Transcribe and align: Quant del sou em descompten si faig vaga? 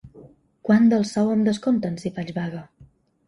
Quant 0.69 0.87
del 0.93 1.05
sou 1.09 1.29
em 1.35 1.45
descompten 1.49 2.01
si 2.05 2.13
faig 2.17 2.35
vaga? 2.41 2.63